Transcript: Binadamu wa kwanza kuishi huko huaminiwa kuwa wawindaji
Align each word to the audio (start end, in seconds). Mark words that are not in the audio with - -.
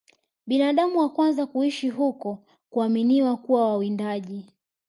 Binadamu 0.47 0.99
wa 0.99 1.09
kwanza 1.09 1.45
kuishi 1.45 1.89
huko 1.89 2.39
huaminiwa 2.69 3.37
kuwa 3.37 3.67
wawindaji 3.67 4.45